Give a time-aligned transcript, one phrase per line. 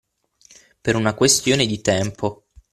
[0.81, 2.47] Per una questione di tempo